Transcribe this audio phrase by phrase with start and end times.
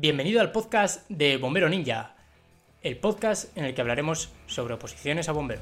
[0.00, 2.14] Bienvenido al podcast de Bombero Ninja,
[2.82, 5.60] el podcast en el que hablaremos sobre oposiciones a bombero.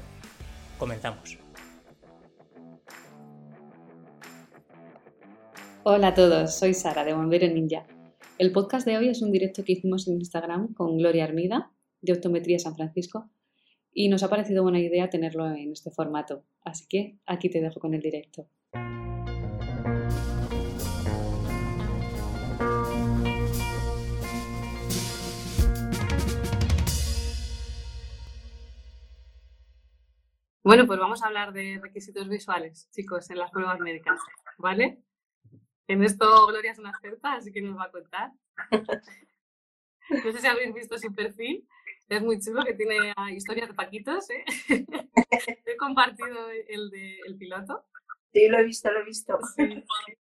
[0.77, 1.39] Comenzamos.
[5.81, 7.87] Hola a todos, soy Sara de Bombero Ninja.
[8.37, 12.13] El podcast de hoy es un directo que hicimos en Instagram con Gloria Armida, de
[12.13, 13.31] Optometría San Francisco,
[13.91, 17.79] y nos ha parecido buena idea tenerlo en este formato, así que aquí te dejo
[17.79, 18.47] con el directo.
[30.67, 34.19] Bueno, pues vamos a hablar de requisitos visuales, chicos, en las pruebas médicas,
[34.57, 35.01] ¿vale?
[35.87, 38.31] En esto Gloria es una experta, así que nos va a contar.
[40.09, 41.67] No sé si habéis visto su perfil,
[42.07, 44.45] es muy chulo, que tiene historias de paquitos, ¿eh?
[45.65, 47.85] He compartido el de el piloto.
[48.31, 49.37] Sí, lo he visto, lo he visto.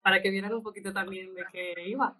[0.01, 2.17] para que vieran un poquito también de qué iba.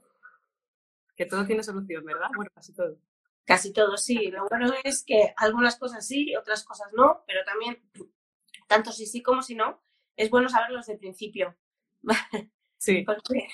[1.16, 2.30] Que todo tiene solución, ¿verdad?
[2.36, 2.98] Bueno, casi todo.
[3.46, 4.32] Casi todo, sí.
[4.32, 7.80] Lo bueno es que algunas cosas sí, otras cosas no, pero también
[8.68, 9.82] tanto si sí como si no,
[10.16, 11.56] es bueno saberlos de principio.
[12.78, 13.04] Sí.
[13.06, 13.48] Porque,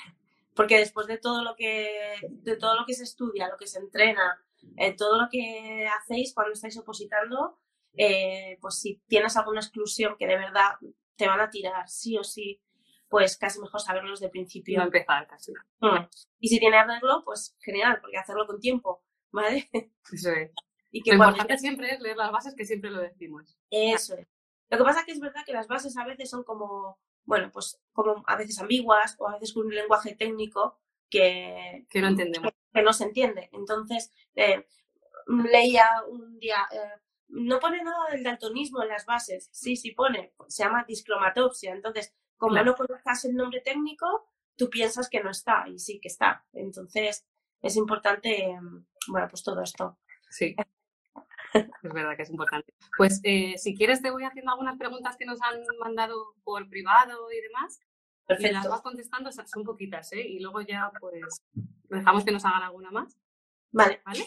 [0.54, 3.80] porque, después de todo lo que de todo lo que se estudia, lo que se
[3.80, 4.44] entrena,
[4.76, 7.58] eh, todo lo que hacéis cuando estáis opositando,
[7.96, 10.74] eh, pues si tienes alguna exclusión que de verdad
[11.16, 12.62] te van a tirar sí o sí,
[13.08, 14.80] pues casi mejor saberlos de principio.
[14.80, 15.54] No empezar casi.
[15.80, 16.08] Mm.
[16.40, 19.70] Y si tiene arreglo, pues genial, porque hacerlo con tiempo, ¿vale?
[20.12, 20.52] Eso es.
[20.92, 23.58] Y que lo importante siempre es leer las bases, que siempre lo decimos.
[23.70, 24.28] Eso es.
[24.70, 27.50] Lo que pasa es que es verdad que las bases a veces son como, bueno,
[27.52, 32.08] pues como a veces ambiguas o a veces con un lenguaje técnico que, que no
[32.08, 32.52] entendemos.
[32.74, 33.50] Que, no se entiende.
[33.54, 34.66] Entonces, eh,
[35.28, 39.50] leía un día, eh, no pone nada del daltonismo en las bases.
[39.52, 41.74] Sí, sí pone, se llama discromatopsia.
[41.74, 46.08] Entonces, como no conozcas el nombre técnico, tú piensas que no está y sí que
[46.08, 46.46] está.
[46.54, 47.26] Entonces,
[47.62, 48.58] es importante,
[49.08, 49.98] bueno, pues todo esto.
[50.30, 50.56] Sí.
[51.54, 52.74] Es verdad que es importante.
[52.96, 57.30] Pues eh, si quieres te voy haciendo algunas preguntas que nos han mandado por privado
[57.30, 57.82] y demás.
[58.26, 58.52] Perfecto.
[58.52, 60.26] Y las vas contestando, son poquitas, ¿eh?
[60.26, 61.44] Y luego ya pues
[61.90, 63.18] dejamos que nos hagan alguna más.
[63.72, 64.02] Vale.
[64.06, 64.26] ¿Vale?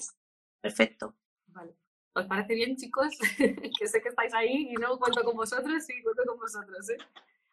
[0.60, 1.16] Perfecto.
[1.46, 1.74] Vale.
[2.12, 3.18] ¿Os parece bien, chicos?
[3.78, 6.98] que sé que estáis ahí y no cuento con vosotros, sí, cuento con vosotros, ¿eh?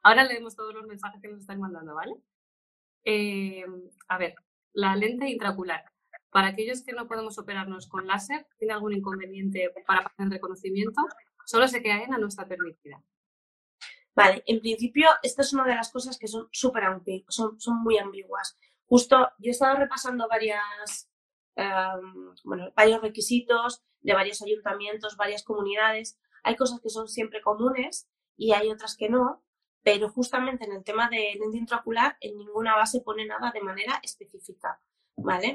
[0.03, 2.13] Ahora leemos todos los mensajes que nos están mandando, ¿vale?
[3.03, 3.65] Eh,
[4.07, 4.35] a ver,
[4.73, 5.85] la lente intraocular.
[6.29, 11.01] Para aquellos que no podemos operarnos con láser, ¿tiene algún inconveniente para el reconocimiento?
[11.45, 13.03] Solo sé que AENA no está permitida.
[14.15, 16.83] Vale, en principio, esta es una de las cosas que son súper
[17.29, 18.57] son, son muy ambiguas.
[18.85, 21.09] Justo, yo he estado repasando varias,
[21.55, 26.19] em, bueno, varios requisitos de varios ayuntamientos, varias comunidades.
[26.43, 29.43] Hay cosas que son siempre comunes y hay otras que no,
[29.83, 33.99] pero justamente en el tema de lente intraocular, en ninguna base pone nada de manera
[34.03, 34.79] específica,
[35.15, 35.53] ¿vale?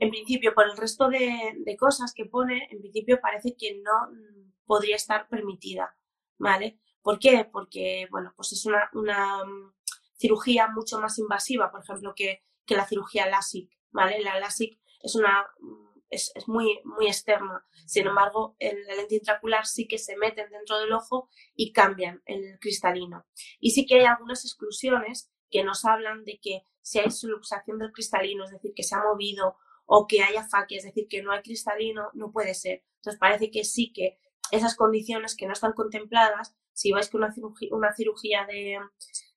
[0.00, 4.52] en principio, por el resto de, cosas que pone, en principio parece que no mm,
[4.64, 5.94] podría estar permitida,
[6.38, 6.80] ¿vale?
[7.02, 7.46] ¿Por qué?
[7.50, 8.88] Porque, bueno, pues es una,
[9.44, 9.74] mm,
[10.16, 14.22] cirugía mucho más invasiva, por ejemplo, que, la cirugía LASIK, ¿vale?
[14.22, 15.44] La LASIK es una
[16.10, 17.64] mm, es, muy, muy externa.
[17.86, 22.22] Sin embargo, el, la lente intracular sí que se meten dentro del ojo y cambian
[22.26, 23.26] el cristalino.
[23.58, 27.92] Y sí que hay algunas exclusiones que nos hablan de que si hay subluxación del
[27.92, 29.56] cristalino, es decir, que se ha movido
[29.86, 32.84] o que haya faquia, es decir, que no hay cristalino, no puede ser.
[32.96, 34.18] Entonces parece que sí que
[34.50, 38.78] esas condiciones que no están contempladas, si vais con una cirugía, de,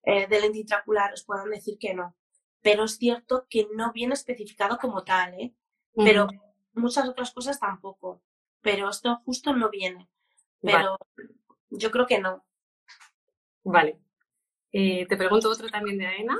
[0.03, 2.15] eh, lente intracular, os puedan decir que no.
[2.61, 5.55] Pero es cierto que no viene especificado como tal, ¿eh?
[5.95, 6.27] Pero
[6.73, 8.21] muchas otras cosas tampoco.
[8.61, 10.09] Pero esto justo no viene.
[10.61, 10.97] Pero
[11.69, 12.43] yo creo que no.
[13.63, 13.99] Vale.
[14.71, 16.37] Eh, te pregunto otro también de AENA,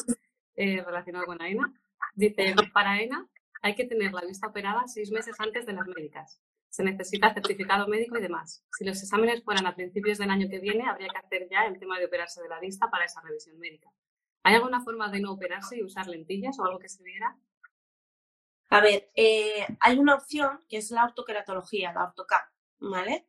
[0.56, 1.74] eh, relacionado con AENA.
[2.16, 3.28] Dice, para AENA,
[3.62, 6.42] hay que tener la vista operada seis meses antes de las médicas.
[6.70, 8.66] Se necesita certificado médico y demás.
[8.72, 11.78] Si los exámenes fueran a principios del año que viene, habría que hacer ya el
[11.80, 13.90] tema de operarse de la vista para esa revisión médica.
[14.42, 17.38] ¿Hay alguna forma de no operarse y usar lentillas o algo que se viera?
[18.70, 22.46] A ver, eh, hay una opción que es la ortoqueratología, la ortocap,
[22.80, 23.28] ¿vale?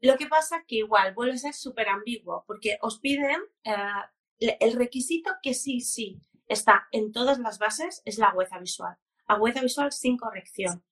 [0.00, 4.72] Lo que pasa que igual vuelve a ser súper ambiguo, porque os piden eh, el
[4.72, 9.92] requisito que sí, sí está en todas las bases es la agudeza visual agudeza visual
[9.92, 10.82] sin corrección.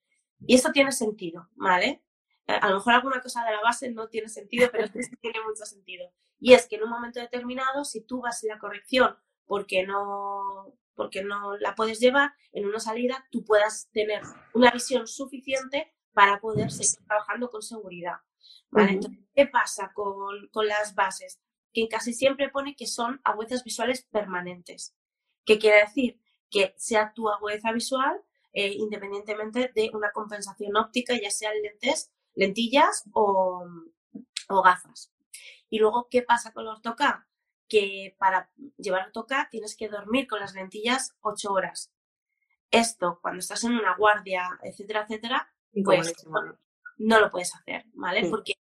[0.46, 2.04] Y esto tiene sentido, ¿vale?
[2.46, 5.16] Eh, a lo mejor alguna cosa de la base no tiene sentido, pero esto sí
[5.20, 6.12] tiene mucho sentido.
[6.38, 9.16] Y es que en un momento determinado, si tú vas a la corrección
[9.46, 14.22] porque no, porque no la puedes llevar en una salida, tú puedas tener
[14.54, 18.16] una visión suficiente para poder seguir trabajando con seguridad.
[18.70, 18.92] ¿vale?
[18.92, 21.40] Entonces, ¿qué pasa con, con, las bases?
[21.72, 24.96] Que casi siempre pone que son agudezas visuales permanentes.
[25.44, 26.20] ¿Qué quiere decir?
[26.50, 28.22] Que sea tu agudeza visual
[28.58, 33.66] eh, independientemente de una compensación óptica, ya sean lentes, lentillas o,
[34.48, 35.12] o gafas.
[35.68, 37.28] Y luego, ¿qué pasa con el ortoca?
[37.68, 41.92] Que para llevar ortoca tienes que dormir con las lentillas 8 horas.
[42.70, 45.52] Esto, cuando estás en una guardia, etcétera, etcétera,
[45.84, 46.14] pues
[46.98, 48.28] no lo puedes hacer, ¿vale?
[48.28, 48.54] Porque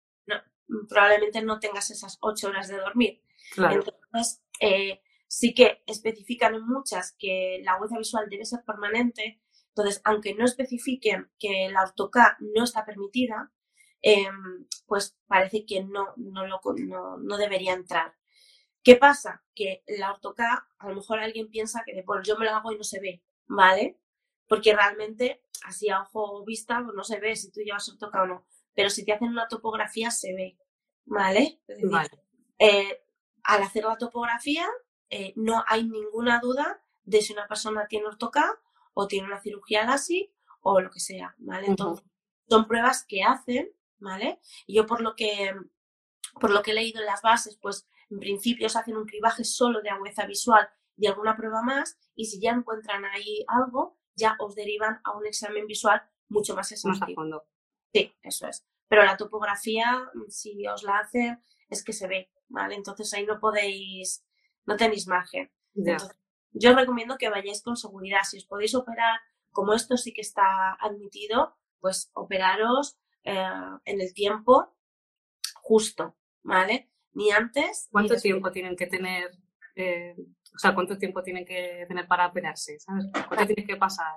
[0.90, 3.22] probablemente no tengas esas 8 horas de dormir.
[3.57, 9.42] Entonces, eh, sí que especifican en muchas que la agudeza visual debe ser permanente.
[9.69, 13.51] Entonces, aunque no especifiquen que la ortoca no está permitida,
[14.01, 16.62] em, pues parece que no, no, lo,
[17.19, 18.13] no, debería entrar.
[18.86, 19.44] ¿Qué pasa?
[19.56, 22.78] Que la ortoca, a lo mejor alguien piensa que de, yo me lo hago y
[22.78, 24.00] no se ve, ¿vale?
[24.48, 28.28] Porque realmente, así a ojo vista, pues no se ve si tú llevas ortoca o
[28.28, 28.46] no.
[28.76, 30.60] Pero si te hacen una topografía, se ve,
[31.04, 31.60] ¿vale?
[32.60, 33.02] Eh,
[33.42, 34.68] al hacer la topografía,
[35.10, 38.54] eh, no hay ninguna duda de si una persona tiene ortoca
[38.94, 41.66] o tiene una cirugía LASIK o lo que sea, ¿vale?
[41.66, 42.06] Entonces,
[42.48, 44.40] son pruebas que hacen, ¿vale?
[44.68, 45.56] Y yo por lo que
[46.40, 49.44] por lo que he leído en las bases, pues en principio se hacen un cribaje
[49.44, 50.68] solo de agudeza visual
[50.98, 55.25] y alguna prueba más, y si ya encuentran ahí algo, ya os derivan a un
[55.25, 57.44] examen visual mucho más exhaustivo.
[57.94, 58.66] Sí, eso es.
[58.88, 62.75] Pero la topografía, si os la hacen, es que se ve, ¿vale?
[62.75, 64.25] Entonces ahí no podéis
[64.66, 65.51] no tenéis margen.
[66.51, 68.24] yo os recomiendo que vayáis con seguridad.
[68.24, 69.19] Si os podéis operar,
[69.51, 73.48] como esto sí que está admitido, pues operaros eh,
[73.86, 74.75] en el tiempo
[75.62, 76.90] justo, ¿vale?
[77.16, 77.88] Ni antes.
[77.92, 79.32] ¿Cuánto tiempo tienen que tener?
[79.76, 82.80] Eh, o sea, ¿cuánto tiempo tienen que tener para operarse?
[82.80, 83.06] ¿Sabes?
[83.28, 84.16] ¿Cuánto tiene que pasar?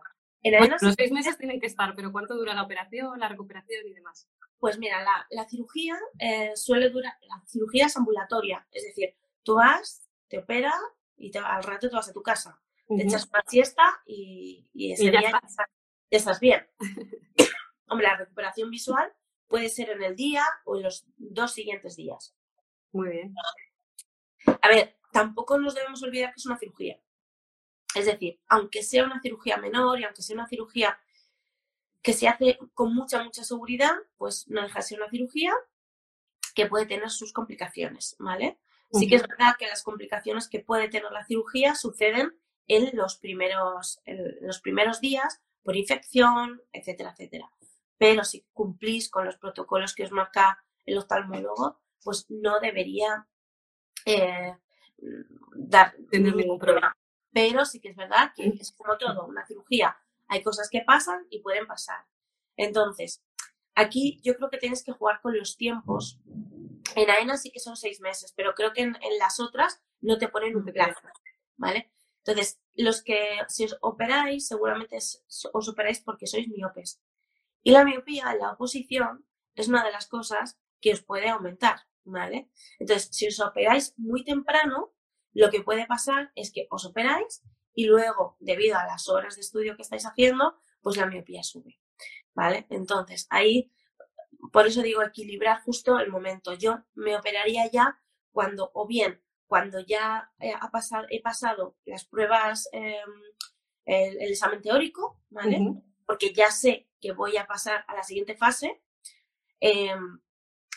[0.80, 4.28] los seis meses tienen que estar, pero ¿cuánto dura la operación, la recuperación y demás?
[4.58, 10.08] Pues mira, la, cirugía eh, suele durar, la cirugía es ambulatoria, es decir, tú vas,
[10.28, 10.72] te opera
[11.16, 12.60] y te, al rato te vas a tu casa.
[12.86, 15.40] Te echas una siesta y, ese día ya,
[16.10, 16.66] estás bien.
[17.88, 19.12] Hombre, la recuperación visual
[19.46, 22.34] puede ser en el día o en los dos siguientes días.
[22.92, 23.34] Muy bien.
[24.62, 27.00] A ver, tampoco nos debemos olvidar que es una cirugía.
[27.94, 30.98] Es decir, aunque sea una cirugía menor y aunque sea una cirugía
[32.02, 35.52] que se hace con mucha, mucha seguridad, pues no deja de ser una cirugía
[36.54, 38.58] que puede tener sus complicaciones, ¿vale?
[38.92, 43.16] Sí que es verdad que las complicaciones que puede tener la cirugía suceden en los
[43.18, 47.50] primeros, en los primeros días por infección, etcétera, etcétera.
[47.98, 53.26] Pero si cumplís con los protocolos que os marca el oftalmólogo, pues no debería
[54.04, 54.56] eh,
[55.54, 56.96] dar tener ningún problema.
[57.32, 59.96] Pero sí que es verdad que es como todo, una cirugía.
[60.28, 62.04] Hay cosas que pasan y pueden pasar.
[62.56, 63.22] Entonces,
[63.74, 66.20] aquí yo creo que tienes que jugar con los tiempos
[66.94, 70.28] en AENA sí que son seis meses, pero creo que en, las otras no te
[70.28, 71.00] ponen un plazo,
[71.56, 71.90] ¿vale?
[72.18, 77.00] Entonces, los que si os operáis, seguramente os operáis porque sois miopes.
[77.62, 81.86] Y la miopía en la oposición es una de las cosas que os puede aumentar,
[82.10, 82.50] ¿vale?
[82.78, 84.92] Entonces, si os operáis muy temprano,
[85.32, 87.42] lo que puede pasar es que os operáis
[87.74, 91.78] y luego, debido a las horas de estudio que estáis haciendo, pues la miopía sube,
[92.34, 92.66] ¿vale?
[92.70, 93.72] Entonces, ahí
[94.52, 96.54] por eso digo equilibrar justo el momento.
[96.54, 98.00] Yo me operaría ya
[98.32, 103.10] cuando, o bien, cuando ya he, ha pasado, he pasado las pruebas, em,
[103.84, 105.60] el, examen teórico, ¿vale?
[106.06, 108.82] Porque ya sé que voy a pasar a la siguiente fase.
[109.60, 110.20] Em,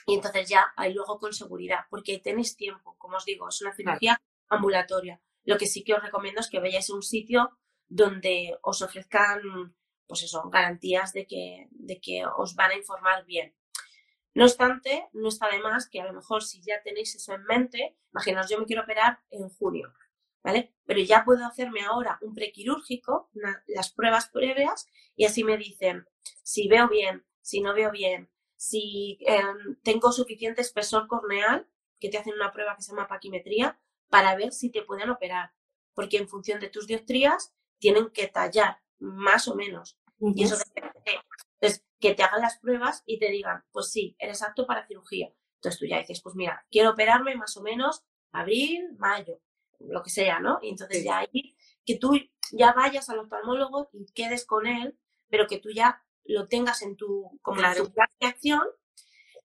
[0.08, 3.74] y entonces ya hay luego con seguridad, porque tenéis tiempo, como os digo, es una
[3.74, 5.22] cirugía ambulatoria.
[5.44, 9.76] Lo que sí que os recomiendo es que vayáis a un sitio donde os ofrezcan
[10.12, 13.56] pues eso, garantías de que, de que os van a informar bien.
[14.34, 17.46] No obstante, no está de más que a lo mejor si ya tenéis eso en
[17.46, 19.94] mente, imaginaos, yo me quiero operar en junio,
[20.44, 20.76] ¿vale?
[20.86, 23.30] Pero ya puedo hacerme ahora un prequirúrgico,
[23.68, 26.06] las pruebas previas, y así me dicen
[26.44, 28.30] si veo bien, si no veo bien,
[28.62, 31.68] si em, tengo suficiente espesor corneal,
[32.00, 35.52] que te hacen una prueba que se llama paquimetría, para ver si te pueden operar.
[35.96, 39.98] Porque en función de tus dioptrías, tienen que tallar más o menos.
[40.20, 40.58] Y eso
[41.60, 45.34] Entonces, que te hagan las pruebas y te digan, pues sí, eres apto para cirugía.
[45.56, 49.42] Entonces tú ya dices, pues mira, quiero operarme más o menos abril, mayo,
[49.80, 50.60] lo que sea, ¿no?
[50.62, 52.12] Y entonces ya ahí, que tú
[52.52, 55.00] ya vayas al oftalmólogo y quedes con él,
[55.30, 58.64] pero que tú ya lo tengas en tu, como plan de acción,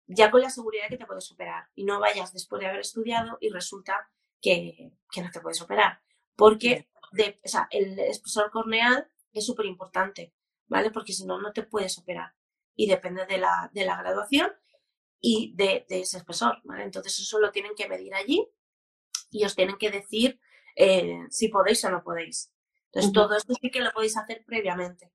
[0.07, 3.37] ya con la seguridad que te puedes operar y no vayas después de haber estudiado
[3.39, 4.09] y resulta
[4.41, 6.01] que, que no te puedes operar.
[6.35, 10.33] Porque de, o sea, el espesor corneal es súper importante,
[10.67, 10.91] ¿vale?
[10.91, 12.33] Porque si no, no te puedes operar.
[12.75, 14.51] Y depende de la, de la graduación
[15.19, 16.83] y de, ese espesor, ¿vale?
[16.83, 18.47] Entonces eso lo tienen que medir allí
[19.29, 20.39] y os tienen que decir
[20.75, 22.53] eh, si podéis o no podéis.
[22.85, 25.11] Entonces todo esto sí que lo podéis hacer previamente,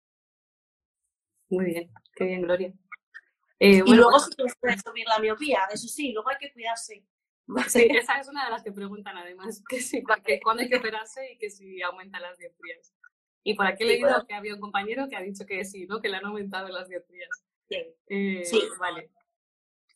[1.48, 2.72] Muy bien, qué bien, Gloria.
[3.58, 6.52] Eh, y bueno, luego sí que puede subir la miopía, eso sí, luego hay que
[6.52, 7.04] cuidarse.
[7.68, 10.78] Sí, esa es una de las que preguntan además, que sí, que cuándo hay que
[10.78, 12.92] operarse y que si aumentan las dioptrías.
[13.44, 14.26] Y por aquí he leído bueno.
[14.26, 16.00] que había un compañero que ha dicho que sí, ¿no?
[16.00, 17.30] Que le han aumentado las dioptrías.
[17.68, 17.76] Sí.
[18.08, 18.60] Eh, Sí.
[18.80, 19.12] Vale.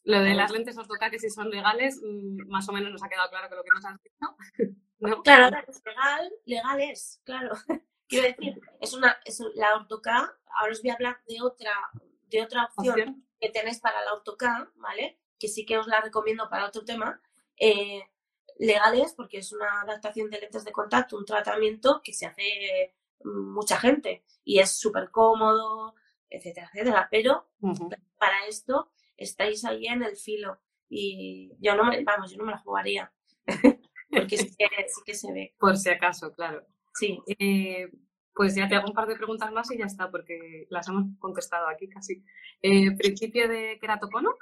[0.04, 3.08] Lo de las lentes ortoca, que si son legales, mm, más o menos nos ha
[3.08, 4.16] quedado claro que lo que nos han dicho.
[5.00, 5.22] ¿no?
[5.22, 7.54] Claro, es legal, legal es, claro.
[8.10, 11.70] Quiero decir, es una, es la ortoca, ahora os voy a hablar de otra,
[12.26, 13.26] de otra opción, Opción.
[13.40, 15.20] que tenéis para la ortoca, ¿vale?
[15.38, 17.22] Que sí que os la recomiendo para otro tema.
[17.56, 18.02] Eh,
[18.58, 22.96] legal es porque es una adaptación de lentes de contacto, un tratamiento que se hace
[23.22, 25.94] mm, mucha gente y es súper cómodo,
[26.28, 27.06] etcétera, etcétera.
[27.12, 27.48] Pero
[28.18, 32.52] para esto estáis ahí en el filo y yo no me, vamos, yo no me
[32.52, 33.12] la jugaría.
[34.10, 35.54] porque sí que, sí que se ve.
[35.60, 36.66] Por si acaso, claro.
[36.94, 37.90] Sí, Eh,
[38.34, 41.04] pues ya te hago un par de preguntas más y ya está, porque las hemos
[41.18, 42.24] contestado aquí casi.
[42.62, 44.36] Eh, ¿Principio de queratocono?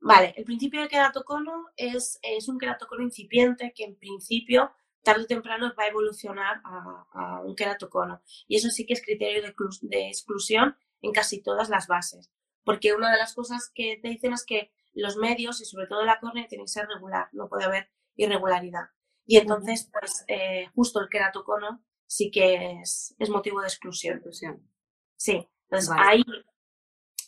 [0.00, 4.72] Vale, el principio de queratocono es, es un queratocono incipiente que en principio,
[5.02, 8.22] tarde o temprano, va a evolucionar a, a un queratocono.
[8.46, 12.30] Y eso sí que es criterio de exclusión en casi todas las bases.
[12.64, 16.04] Porque una de las cosas que te dicen es que los medios y sobre todo
[16.04, 18.90] la córnea tienen que ser regular, no puede haber irregularidad.
[19.28, 24.22] Y entonces, pues eh, justo el queratocono sí que es, es motivo de exclusión.
[25.16, 26.02] Sí, entonces Vale.
[26.10, 26.24] ahí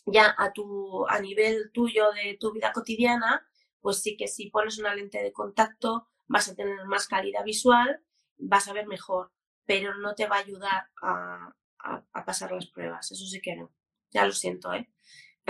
[0.05, 3.45] ya a tu a nivel tuyo de tu vida cotidiana,
[3.81, 8.01] pues sí que si pones una lente de contacto vas a tener más calidad visual,
[8.37, 9.31] vas a ver mejor,
[9.65, 13.55] pero no te va a ayudar a, a- a pasar las pruebas, eso sí que
[13.55, 13.71] no.
[14.11, 14.89] Ya lo siento, ¿eh?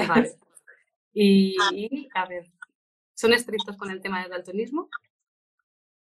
[0.01, 0.37] Vale.
[1.13, 2.51] Y, a ver,
[3.15, 4.89] ¿son estrictos con el tema del daltonismo?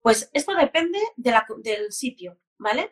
[0.06, 2.84] Pues esto depende de la co- del sitio, ¿vale?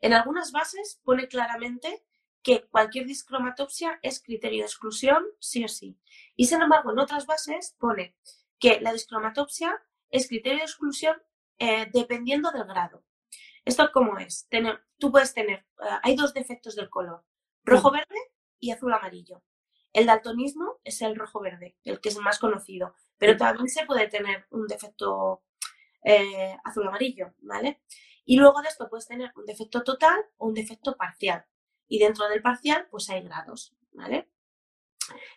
[0.00, 2.02] En algunas bases pone claramente
[2.42, 5.98] que cualquier discromatopsia es criterio de exclusión, sí o sí.
[6.34, 8.16] Y sin embargo, en otras bases pone
[8.58, 9.70] que la discromatopsia
[10.10, 11.16] es criterio de exclusión
[11.58, 13.04] eh, dependiendo del grado.
[13.64, 14.46] ¿Esto cómo es?
[14.48, 17.24] Tener- tú puedes tener, eh, hay dos defectos del color,
[17.64, 18.18] rojo-verde
[18.60, 19.42] y azul-amarillo.
[19.92, 24.46] El daltonismo es el rojo-verde, el que es más conocido, pero también se puede tener
[24.50, 25.42] un defecto
[26.04, 27.82] eh, azul-amarillo, ¿vale?
[28.24, 31.44] Y luego de esto puedes tener un defecto total o un defecto parcial.
[31.88, 34.30] Y dentro del parcial, pues hay grados, ¿vale?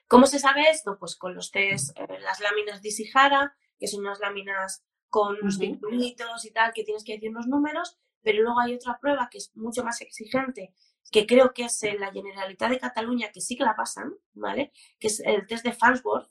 [0.07, 0.97] ¿Cómo se sabe esto?
[0.99, 5.57] Pues con los test, eh, las láminas de Ishihara, que son unas láminas con unos
[5.57, 9.37] circulitos y tal, que tienes que decir unos números, pero luego hay otra prueba que
[9.37, 10.73] es mucho más exigente,
[11.11, 14.71] que creo que es en la Generalitat de Cataluña, que sí que la pasan, ¿vale?
[14.99, 16.29] Que es el test de Farnsworth.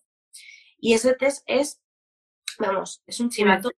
[0.79, 1.81] Y ese test es,
[2.59, 3.71] vamos, es un chivato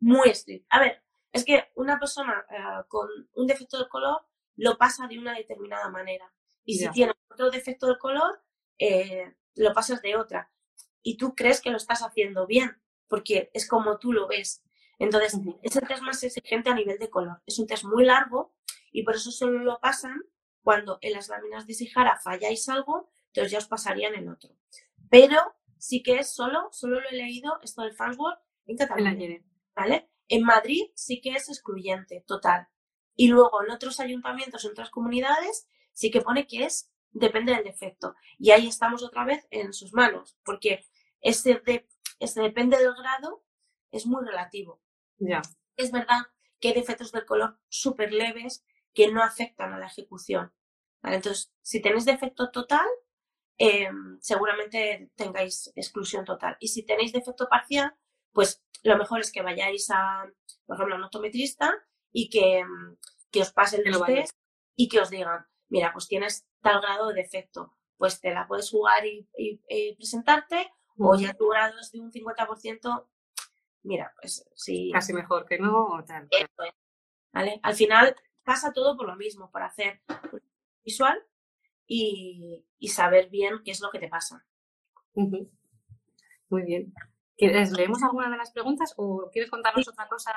[0.00, 0.66] muy estricto.
[0.70, 1.02] A ver,
[1.32, 4.22] es que una persona eh, con un defecto de color
[4.56, 6.32] lo pasa de una determinada manera.
[6.64, 8.42] Y si tiene otro defecto de color,
[8.78, 10.50] eh, lo pasas de otra.
[11.02, 14.62] Y tú crees que lo estás haciendo bien, porque es como tú lo ves.
[14.98, 17.40] Entonces, es el test más exigente a nivel de color.
[17.46, 18.54] Es un test muy largo
[18.92, 20.20] y por eso solo lo pasan
[20.62, 24.50] cuando en las láminas de Sijara falláis algo, entonces ya os pasarían en otro.
[25.08, 28.76] Pero sí que es solo, solo lo he leído, esto del Farnsworth, en.
[29.18, 29.44] Yere.
[29.78, 30.10] ¿Vale?
[30.26, 32.66] En Madrid sí que es excluyente, total.
[33.14, 37.62] Y luego en otros ayuntamientos, en otras comunidades, sí que pone que es, depende del
[37.62, 38.16] defecto.
[38.38, 40.84] Y ahí estamos otra vez en sus manos, porque
[41.20, 43.44] ese, de, ese depende del grado
[43.92, 44.82] es muy relativo.
[45.18, 45.42] Ya.
[45.76, 46.22] Es verdad
[46.58, 50.52] que hay defectos del color súper leves que no afectan a la ejecución.
[51.02, 51.16] ¿vale?
[51.16, 52.86] Entonces, si tenéis defecto total,
[53.58, 56.56] eh, seguramente tengáis exclusión total.
[56.58, 57.94] Y si tenéis defecto parcial,
[58.32, 60.24] pues lo mejor es que vayáis a,
[60.66, 61.74] por ejemplo, a un optometrista
[62.12, 62.96] y que, mm,
[63.30, 64.32] que os pasen los test
[64.76, 68.70] y que os digan, mira, pues tienes tal grado de defecto, pues te la puedes
[68.70, 73.08] jugar y, y- y presentarte, o ya tu grado es de un 50%,
[73.82, 74.90] mira, pues sí.
[74.92, 76.28] Casi mejor que no o tal.
[77.32, 77.60] ¿vale?
[77.62, 80.00] Al final pasa todo por lo mismo, por hacer
[80.84, 81.18] visual
[81.86, 84.44] y, y saber bien qué es lo que te pasa.
[86.50, 86.92] Muy bien.
[87.38, 90.32] ¿Quieres, ¿Leemos alguna de las preguntas o quieres contarnos otra cosa?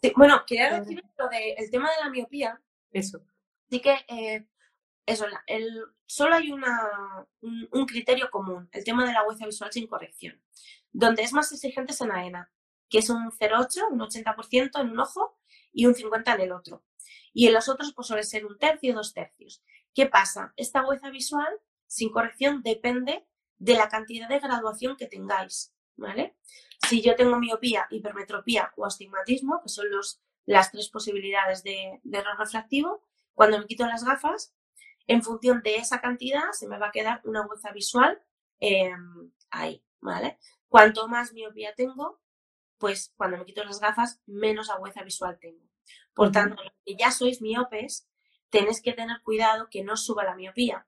[0.00, 2.58] Sí, bueno, quería decir lo de el tema de la miopía.
[2.90, 3.20] Eso.
[3.68, 4.46] Sí que eh,
[5.04, 9.70] eso, el, solo hay una, un, un criterio común, el tema de la agudeza visual
[9.70, 10.42] sin corrección.
[10.90, 12.50] Donde es más exigente es en AENA,
[12.88, 15.38] que es un 0,8, un 80% en un ojo
[15.70, 16.82] y un 50% en el otro.
[17.34, 19.62] Y en los otros pues suele ser un tercio, dos tercios.
[19.94, 20.54] ¿Qué pasa?
[20.56, 23.26] Esta agudeza visual sin corrección depende
[23.62, 26.36] de la cantidad de graduación que tengáis, ¿vale?
[26.88, 32.18] Si yo tengo miopía, hipermetropía o astigmatismo, que son los, las tres posibilidades de, de
[32.18, 33.04] error refractivo,
[33.34, 34.52] cuando me quito las gafas,
[35.06, 38.20] en función de esa cantidad se me va a quedar una agudeza visual
[38.58, 40.40] em, ahí, ¿vale?
[40.66, 42.20] Cuanto más miopía tengo,
[42.78, 45.64] pues cuando me quito las gafas, menos agudeza visual tengo.
[46.14, 48.08] Por tanto, que ya sois miopes,
[48.50, 50.84] tenéis que tener cuidado que no suba la miopía,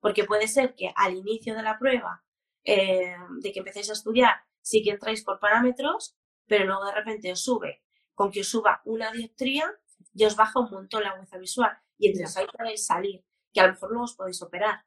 [0.00, 2.24] porque puede ser que al inicio de la prueba,
[2.64, 7.32] em, de que empecéis a estudiar, sí que entráis por parámetros, pero luego de repente
[7.32, 7.82] os sube,
[8.14, 9.72] con que os suba una dioptría,
[10.14, 11.78] y os baja un montón la agudeza visual.
[11.96, 14.84] Y entonces ahí podéis salir que a lo mejor luego os podéis operar,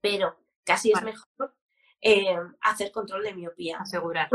[0.00, 1.56] pero casi es mejor
[2.00, 3.78] eh, hacer control de miopía.
[3.78, 4.28] Asegurar.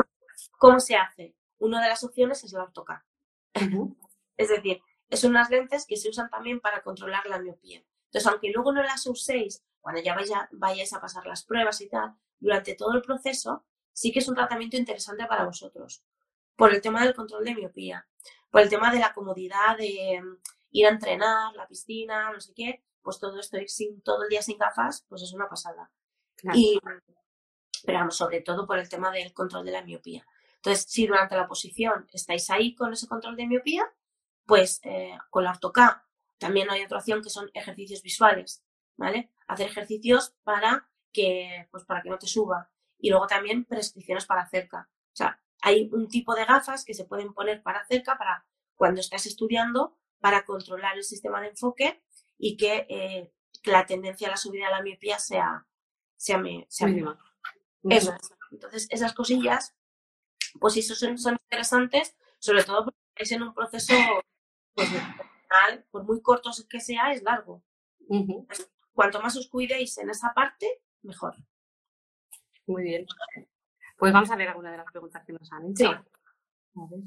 [0.57, 1.35] ¿Cómo se hace?
[1.59, 3.05] Una de las opciones es la ortoca.
[4.37, 7.83] es decir, son unas lentes que se usan también para controlar la miopía.
[8.05, 11.89] Entonces, aunque luego no las uséis cuando ya vaya, vayáis a pasar las pruebas y
[11.89, 16.03] tal, durante todo el proceso sí que es un tratamiento interesante para vosotros.
[16.55, 18.07] Por el tema del control de miopía,
[18.49, 20.37] por el tema de la comodidad de mm,
[20.71, 24.29] ir a entrenar, la piscina, no sé qué, pues todo esto ir sin, todo el
[24.29, 25.91] día sin gafas, pues es una pasada.
[26.53, 26.79] Y,
[27.83, 30.25] pero vamos, sobre todo por el tema del control de la miopía.
[30.55, 33.91] Entonces, si durante la posición estáis ahí con ese control de miopía,
[34.45, 36.05] pues eh, con la ortoca
[36.37, 38.63] también hay otra opción que son ejercicios visuales,
[38.97, 39.31] ¿vale?
[39.51, 42.71] Hacer ejercicios para que, pues para que no te suba.
[42.97, 44.89] Y luego también prescripciones para cerca.
[45.07, 49.01] O sea, hay un tipo de gafas que se pueden poner para cerca, para cuando
[49.01, 52.01] estás estudiando, para controlar el sistema de enfoque
[52.37, 53.33] y que, eh,
[53.65, 55.67] la tendencia a la subida de la miopía sea,
[56.15, 57.19] sea, mínima.
[57.83, 58.15] Eso.
[58.51, 59.75] Entonces, esas cosillas,
[60.59, 63.93] pues eso son, son interesantes, sobre todo porque estáis en un proceso,
[64.73, 64.89] pues,
[65.91, 67.63] por muy corto que sea, es largo.
[68.93, 71.35] Cuanto más os cuidéis en esa parte, mejor.
[72.67, 73.05] Muy bien.
[73.97, 75.75] Pues vamos a leer alguna de las preguntas que nos han hecho.
[75.75, 75.85] Sí.
[75.85, 77.01] A ver.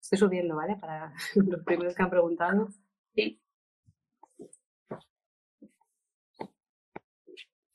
[0.00, 0.76] Estoy subiendo, ¿vale?
[0.76, 2.68] Para los primeros que han preguntado.
[3.14, 3.40] Sí.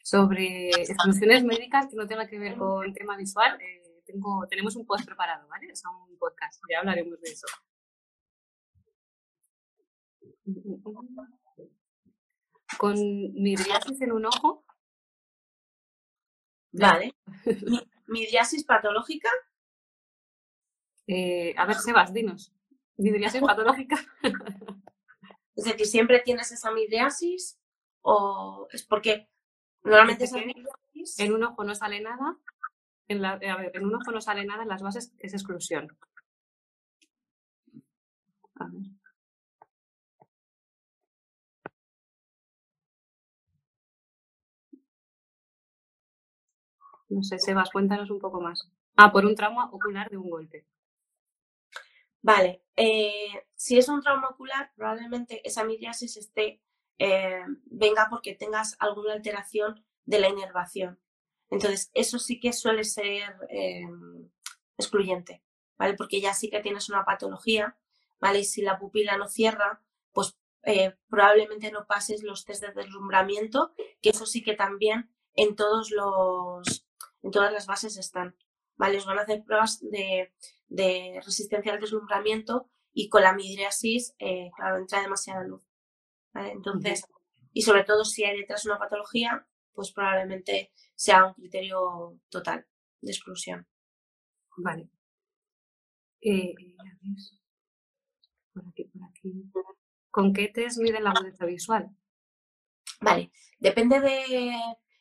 [0.01, 4.85] Sobre exclusiones médicas que no tengan que ver con tema visual, eh, tengo, tenemos un
[4.85, 5.67] post preparado, ¿vale?
[5.71, 7.47] Es un podcast, ya hablaremos de eso.
[12.77, 12.95] Con
[13.33, 14.65] midriasis en un ojo.
[16.71, 17.15] Vale.
[18.07, 19.29] ¿Midriasis patológica?
[21.07, 22.51] Eh, a ver, Sebas, dinos.
[22.97, 23.97] ¿Midriasis patológica?
[25.55, 27.57] es decir, ¿siempre tienes esa midriasis?
[28.01, 29.29] ¿O es porque
[29.83, 31.19] normalmente midriasis...
[31.19, 32.37] En un ojo no sale nada.
[33.07, 35.95] En la, a ver, en un ojo no sale nada, en las bases es exclusión.
[38.55, 38.94] A ver.
[47.15, 48.69] No sé, Sebas, cuéntanos un poco más.
[48.97, 50.67] Ah, por un trauma ocular de un golpe.
[52.21, 56.61] Vale, eh, si es un trauma ocular, probablemente esa midriasis esté,
[56.99, 60.99] eh, venga porque tengas alguna alteración de la inervación.
[61.49, 63.87] Entonces, eso sí que suele ser eh,
[64.77, 65.41] excluyente,
[65.77, 65.93] ¿vale?
[65.93, 67.77] Porque ya sí que tienes una patología,
[68.19, 68.39] ¿vale?
[68.39, 70.37] Y si la pupila no cierra, pues
[71.07, 76.84] probablemente no pases los test de deslumbramiento, que eso sí que también en todos los,
[77.25, 78.37] en todas las bases están,
[78.77, 78.97] ¿vale?
[78.97, 80.31] Os van a hacer pruebas de
[80.67, 85.61] de resistencia al deslumbramiento y con la midriasis, eh, claro, entra demasiada luz.
[86.33, 87.05] Entonces,
[87.53, 92.65] y sobre todo si hay detrás una patología, pues probablemente sea un criterio total
[93.01, 93.67] de exclusión.
[94.57, 94.89] Vale.
[96.21, 96.55] Eh,
[98.53, 99.51] por aquí, por aquí.
[100.09, 101.89] ¿Con qué test mide la agudeza visual?
[103.01, 104.55] Vale, depende de,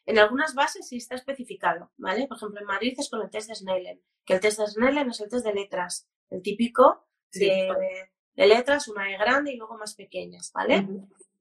[0.06, 2.26] en algunas bases sí está especificado, ¿vale?
[2.26, 5.10] Por ejemplo, en Madrid es con el test de Snellen, que el test de Snellen
[5.10, 9.94] es el test de letras, el típico de, letras, una E grande y luego más
[9.94, 10.86] pequeñas, ¿vale?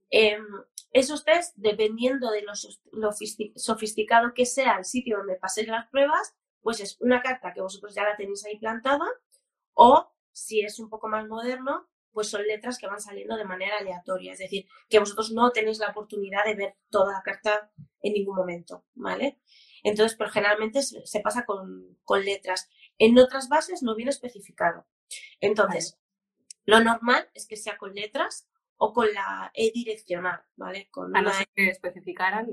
[0.10, 0.46] Em,
[0.92, 2.54] esos test, dependiendo de lo,
[3.56, 7.94] sofisticado que sea el sitio donde paséis las pruebas, pues es una carta que vosotros
[7.94, 9.06] ya la tenéis ahí plantada,
[9.74, 13.78] o si es un poco más moderno, pues son letras que van saliendo de manera
[13.78, 17.72] aleatoria, es decir, que vosotros no tenéis la oportunidad de ver toda la carta
[18.02, 19.40] en ningún momento, ¿vale?
[19.84, 22.70] Entonces, pero generalmente se pasa con, letras.
[22.98, 24.86] En otras bases no viene especificado.
[25.42, 26.00] Entonces,
[26.66, 28.48] lo normal es que sea con letras
[28.78, 30.88] o con la E direccional, ¿vale?
[30.90, 32.48] Con A no ser que especificaran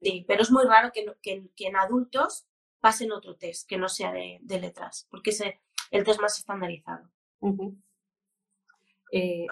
[0.00, 2.46] Sí, pero es muy raro que, en adultos
[2.80, 5.40] pasen otro test que no sea de, letras, porque es
[5.90, 7.10] el test más estandarizado.
[9.12, 9.46] Eh,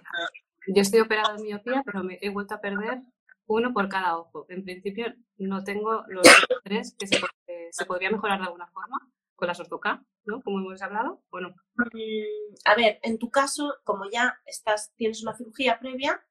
[0.68, 3.00] yo estoy operada en miopía, pero me he vuelto a perder
[3.46, 4.46] uno por cada ojo.
[4.48, 6.26] En principio no tengo los
[6.62, 8.98] tres que se, podría mejorar de alguna forma
[9.36, 10.04] con la ortoca.
[10.24, 10.42] ¿no?
[10.42, 11.50] Como hemos hablado, ¿o no?
[11.76, 16.24] Mm, a ver, en tu caso, como ya estás, tienes una cirugía previa,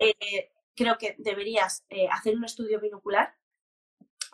[0.00, 3.34] eh, creo que deberías eh, hacer un estudio binocular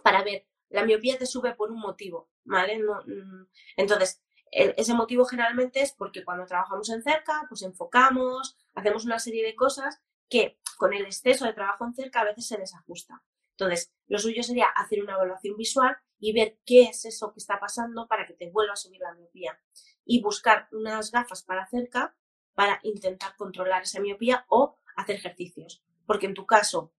[0.03, 2.79] para ver, la miopía te sube por un motivo, ¿vale?
[2.79, 4.23] Mm, entonces,
[4.57, 9.55] ese motivo generalmente es porque cuando trabajamos en cerca, pues enfocamos, hacemos una serie de
[9.55, 13.23] cosas que con el exceso de trabajo en cerca a veces se desajusta.
[13.51, 17.61] Entonces, lo suyo sería hacer una evaluación visual y ver qué es eso que está
[17.61, 19.59] pasando para que te vuelva a subir la miopía.
[20.05, 22.17] Y buscar unas gafas para cerca
[22.55, 25.83] para intentar controlar esa miopía o hacer ejercicios.
[26.07, 26.93] Porque en tu caso,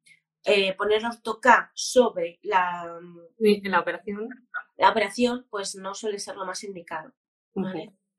[0.43, 2.99] eh, poner ortoca sobre la,
[3.39, 4.29] la operación,
[4.77, 7.13] la operación, pues no suele ser lo más indicado.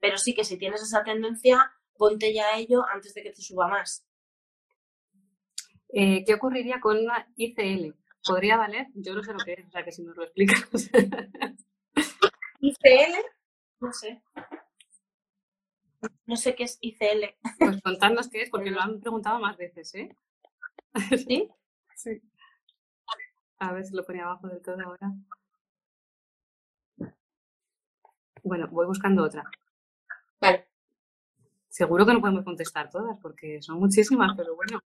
[0.01, 3.42] Pero sí que si tienes esa tendencia, ponte ya a ello antes de que te
[3.42, 4.07] suba más.
[5.90, 7.94] Eh, ¿Qué ocurriría con una ICL?
[8.27, 8.87] ¿Podría valer?
[8.94, 10.68] Yo no sé lo que es, o sea que si nos lo explicas.
[12.61, 13.14] ICL,
[13.81, 14.22] no sé.
[16.27, 17.37] No sé qué es ICL.
[17.59, 20.16] Pues contadnos qué es, porque lo han preguntado más veces, ¿eh?
[21.16, 21.48] ¿Sí?
[21.96, 22.22] Sí.
[23.59, 25.12] A ver si lo ponía abajo del todo ahora.
[28.48, 29.44] Bueno, voy buscando otra.
[30.40, 30.66] Vale.
[31.68, 34.80] Seguro que no podemos contestar todas, porque son muchísimas, pero bueno.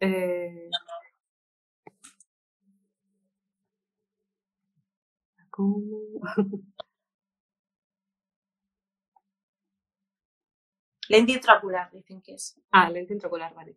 [0.00, 0.70] Eh...
[11.08, 12.60] Lente intraocular, dicen que es.
[12.70, 13.76] Ah, lente intraocular, vale.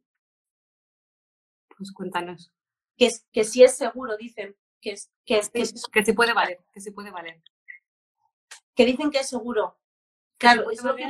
[1.78, 2.52] Pues cuéntanos.
[2.98, 4.56] Que, es, que si es seguro, dicen.
[4.82, 5.62] Que, es, que, es, que,
[5.92, 7.42] que sí puede valer, que sí puede valer.
[8.80, 9.78] Que dicen que es seguro.
[10.38, 11.04] Claro, es lo que,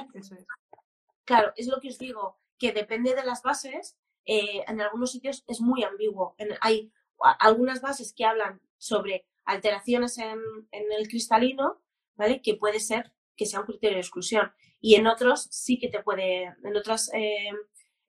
[1.24, 5.44] claro, es lo que os digo, que depende de las bases, eh, en algunos sitios
[5.46, 6.36] es muy ambiguo.
[6.62, 6.92] hay
[7.38, 10.40] algunas bases que hablan sobre alteraciones en,
[10.72, 11.80] el cristalino,
[12.16, 12.42] ¿vale?
[12.42, 14.52] Que puede ser que sea un criterio de exclusión.
[14.82, 17.52] Y en otros sí que te puede, en otras, eh,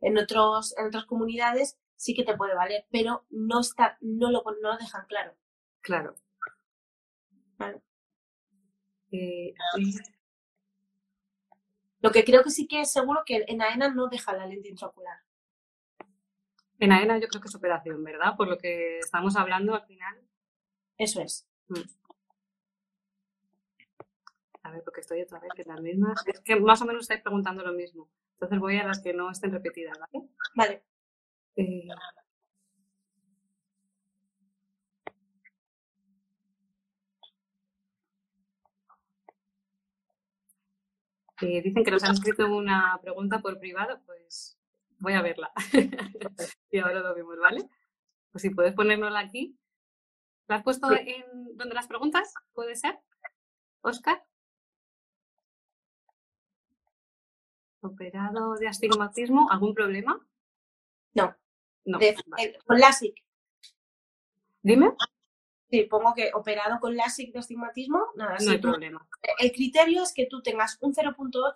[0.01, 4.43] en otros, en otras comunidades sí que te puede valer, pero no está, no lo,
[4.63, 5.37] no lo dejan claro.
[7.59, 7.83] Claro.
[9.13, 9.55] Eh,
[12.01, 14.69] lo que creo que sí que es seguro que en AENA no deja la lente
[14.69, 15.19] intraocular.
[16.79, 18.37] En AENA yo creo que es operación, ¿verdad?
[18.37, 20.19] Por lo que estamos hablando al final.
[20.97, 21.47] Eso es.
[21.69, 21.81] Mm.
[24.63, 26.27] A ver, porque estoy otra vez en las mismas.
[26.27, 28.09] Es que más o menos estáis preguntando lo mismo.
[28.35, 30.29] Entonces voy a las que no estén repetidas, ¿vale?
[30.55, 30.85] Vale.
[31.57, 31.89] Eh,
[41.47, 44.59] dicen que nos han escrito una pregunta por privado, pues
[44.99, 45.51] voy a verla.
[46.71, 47.69] y ahora lo vemos, ¿vale?
[48.33, 49.57] Pues si puedes ponérnosla aquí.
[50.47, 52.35] ¿La has puesto en donde las preguntas?
[52.53, 52.99] ¿Puede ser?
[53.83, 54.25] Oscar.
[57.81, 59.51] ¿Operado de astigmatismo?
[59.51, 60.21] ¿Algún problema?
[61.15, 61.35] No.
[61.85, 61.99] No.
[62.67, 63.15] con LASIK.
[64.63, 64.93] Dime.
[65.71, 69.09] Sí, pongo que operado con LASIK de astigmatismo, nada, no hay problema.
[69.39, 71.53] El criterio es que tú tengas un 0.8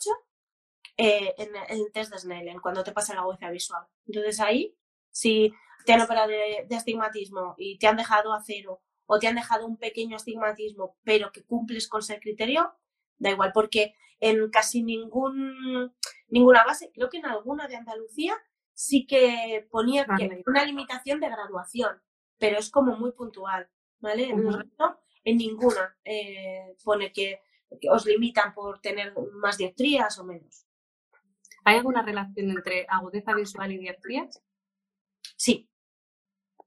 [0.96, 3.84] eh, en, el test de Snellen cuando te pasa la huella visual.
[4.06, 4.76] Entonces ahí,
[5.10, 5.52] si
[5.84, 9.66] te han operado de, astigmatismo y te han dejado a cero o te han dejado
[9.66, 12.72] un pequeño astigmatismo, pero que cumples con ese criterio,
[13.18, 15.92] da igual, porque en casi ningún,
[16.28, 18.36] ninguna base, creo que en alguna de Andalucía,
[18.72, 20.06] sí que ponía
[20.46, 22.00] una limitación de graduación,
[22.38, 23.68] pero es como muy puntual,
[24.04, 24.28] ¿vale?
[25.24, 27.40] En, ninguna eh, pone que,
[27.90, 30.66] os limitan por tener más dioptrías o menos.
[31.64, 34.42] ¿Hay alguna relación entre agudeza visual y dioptrías?
[35.36, 35.68] Sí,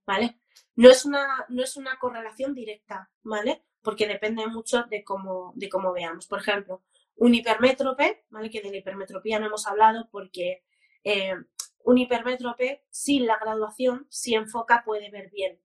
[0.05, 0.39] ¿vale?
[0.75, 3.63] No es una, no es una correlación directa, ¿vale?
[3.83, 6.27] Porque depende mucho de cómo, de cómo veamos.
[6.27, 6.83] Por ejemplo,
[7.15, 8.49] un hipermétrope, ¿vale?
[8.49, 10.63] Que de la hipermetropía no hemos hablado porque
[11.03, 11.35] eh,
[11.83, 15.61] un hipermétrope sin la graduación, si enfoca, puede ver bien.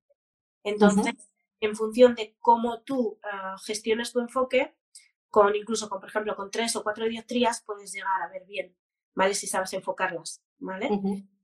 [0.63, 1.32] Entonces,
[1.63, 4.75] en función de cómo tú ah, gestiones tu enfoque,
[5.31, 8.77] con incluso con, por ejemplo, con tres o cuatro dioptrías, puedes llegar a ver bien,
[9.15, 9.35] ¿vale?
[9.35, 10.91] Si sabes enfocarlas, ¿vale?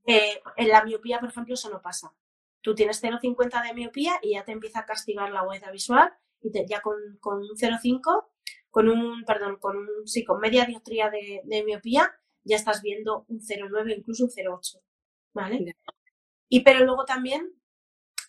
[0.07, 2.13] Eh, en la miopía, por ejemplo, eso no pasa.
[2.61, 6.51] Tú tienes 0,50 de miopía y ya te empieza a castigar la huella visual y
[6.67, 8.27] ya con, con un 0,5,
[8.71, 12.13] con un, perdón, con un, sí, con media dioptría de, miopía,
[12.45, 14.83] ya estás viendo un 0,9, incluso un 0,8,
[15.33, 15.77] ¿vale?
[16.49, 17.55] Y pero luego también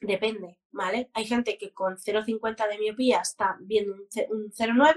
[0.01, 1.09] depende, ¿vale?
[1.13, 4.95] Hay gente que con 0,50 de miopía está viendo un 0,9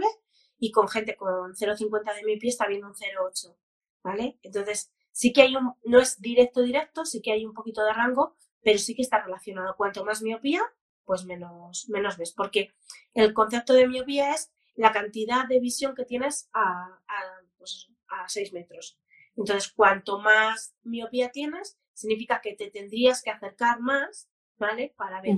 [0.58, 3.56] y con gente con 0,50 de miopía está viendo un 0,8,
[4.02, 4.38] ¿vale?
[4.42, 7.92] Entonces, sí que hay un, no es directo directo, sí que hay un poquito de
[7.92, 9.76] rango, pero sí que está relacionado.
[9.76, 10.62] Cuanto más miopía,
[11.04, 12.72] pues menos, menos ves, porque
[13.14, 18.28] el concepto de miopía es la cantidad de visión que tienes a, a, pues, a
[18.28, 18.98] 6 metros.
[19.36, 24.28] Entonces, cuanto más miopía tienes, significa que te tendrías que acercar más,
[24.62, 24.94] ¿vale?
[24.96, 25.36] Para ver.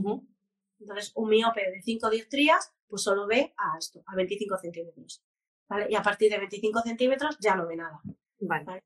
[0.79, 5.25] Entonces, un miope de 5 dioptrías, pues solo ve a esto, a 25 centímetros.
[5.67, 5.87] ¿Vale?
[5.89, 8.01] Y a partir de 25 centímetros ya no ve nada.
[8.41, 8.85] Vale.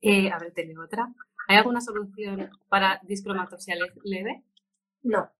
[0.00, 1.08] Eh, a ver, tengo otra.
[1.46, 4.44] ¿Hay alguna solución para discromatopsia leve?
[5.02, 5.30] No.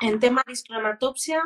[0.00, 1.40] En tema de discromatopsia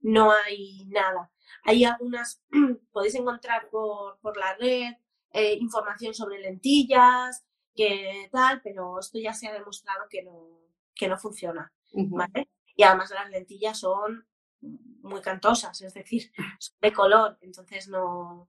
[0.00, 1.30] no hay nada.
[1.64, 2.42] Hay algunas,
[2.92, 4.92] podéis encontrar por, por la red
[5.32, 10.62] eh, información sobre lentillas, que tal, pero esto ya se ha demostrado que no,
[10.94, 11.72] que no funciona.
[11.92, 12.48] ¿vale?
[12.76, 14.26] Y además las lentillas son
[14.60, 18.48] muy cantosas, es decir, son de color, entonces no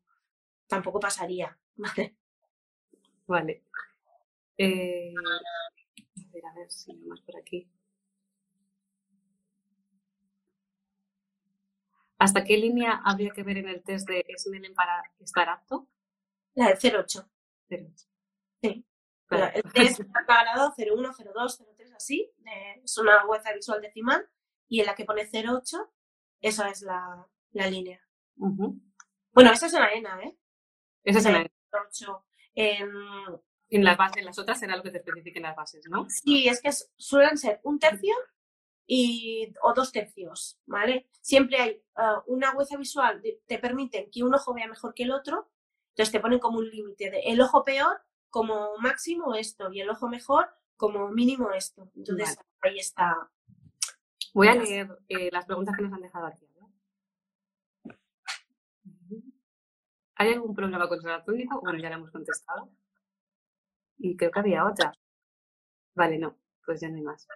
[0.67, 1.57] tampoco pasaría.
[1.75, 2.15] Vale.
[3.25, 3.63] Vale.
[4.57, 7.67] Eh, a ver, a ver si más por aquí.
[12.19, 15.87] ¿Hasta qué línea habría que ver en el test de Snellen para estar apto?
[16.53, 17.29] La de 08.
[17.69, 18.07] 08.
[18.61, 18.85] Sí.
[19.29, 21.63] El test está grado 01, 02,
[22.03, 22.31] 03, así.
[22.83, 24.27] es una hueza visual decimal.
[24.67, 25.93] Y en la que pone 08,
[26.41, 28.01] esa es la, la línea.
[28.35, 30.37] Bueno, esa es en la ENA, ¿eh?
[31.03, 31.51] Esa es en la ENA.
[31.71, 32.25] 08.
[32.55, 32.91] En,
[33.69, 36.07] en las bases, las otras será lo que te especifiquen las bases, ¿no?
[36.09, 38.13] Sí, es que suelen ser un tercio
[38.85, 41.09] y, o dos tercios, ¿vale?
[41.21, 45.11] Siempre hay ah, una hueza visual, te permiten que un ojo vea mejor que el
[45.11, 45.49] otro,
[45.89, 49.89] entonces te ponen como un límite de el ojo peor como máximo esto y el
[49.89, 51.89] ojo mejor como mínimo esto.
[51.95, 53.29] Entonces ahí está.
[54.33, 56.47] Voy a leer eh, las preguntas que nos han dejado aquí.
[60.15, 61.59] ¿Hay algún problema con el público?
[61.61, 62.69] Bueno, ya la hemos contestado.
[63.97, 64.93] Y creo que había otra.
[65.95, 67.27] Vale, no, pues ya no hay más.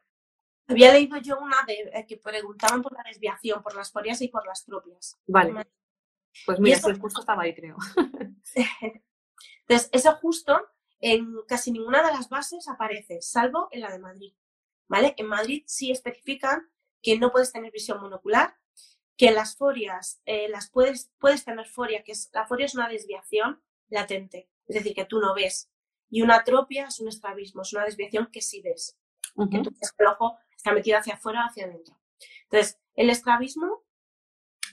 [0.67, 4.28] Había leído yo una de eh, que preguntaban por la desviación, por las forias y
[4.28, 5.17] por las propias.
[5.28, 5.67] Vale.
[6.45, 6.93] Pues mira, eso...
[7.00, 7.78] justo estaba ahí, creo.
[9.62, 10.60] Entonces, eso justo
[10.99, 14.33] en casi ninguna de las bases aparece, salvo en la de Madrid.
[14.88, 15.13] ¿Vale?
[15.17, 16.69] En Madrid sí especifican
[17.01, 18.55] que no puedes tener visión monocular,
[19.17, 22.88] que las forias, eh, las puedes, puedes tener foria, que es, la foria es una
[22.88, 25.69] desviación latente, es decir, que tú no ves.
[26.10, 28.97] Y una atropia es un estrabismo, es una desviación que sí ves.
[29.51, 31.99] Que el ojo está metido hacia afuera o hacia adentro.
[32.43, 33.83] Entonces, el estrabismo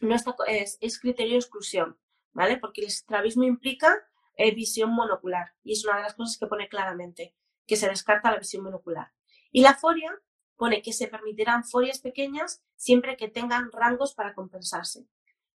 [0.00, 1.98] no está, es, criterio de exclusión,
[2.32, 2.56] ¿vale?
[2.58, 4.06] Porque el estrabismo implica
[4.54, 7.34] visión monocular y es una de las cosas que pone claramente,
[7.66, 9.12] que se descarta la visión monocular.
[9.50, 10.10] Y la foria
[10.56, 15.06] pone que se permitirán forias pequeñas siempre que tengan rangos para compensarse.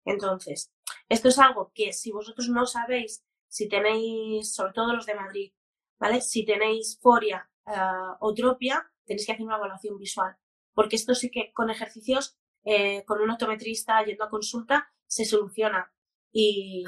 [0.06, 0.72] Entonces,
[1.10, 5.54] esto es algo que si vosotros no sabéis, si tenéis, sobre todo los de Madrid,
[6.00, 6.22] ¿vale?
[6.22, 10.38] Si tenéis foria uh, o tropia, tenéis que hacer una evaluación visual.
[10.74, 15.92] Porque esto sí que con ejercicios, eh, con un optometrista yendo a consulta, se soluciona.
[16.32, 16.84] Y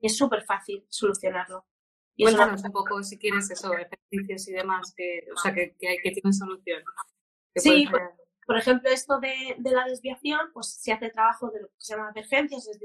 [0.00, 1.66] es súper fácil solucionarlo.
[2.14, 5.96] Y Cuéntanos un poco, si quieres, eso, ejercicios y demás, que, o sea, que, que,
[6.02, 6.82] que tienen solución.
[7.56, 7.88] Sí,
[8.46, 11.94] por, ejemplo, esto de, de, la desviación, pues se hace trabajo de lo que se
[11.94, 12.78] llama divergencias, es